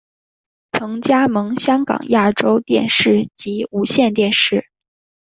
[0.71, 4.67] 曾加盟香港亚洲电视及无线电视。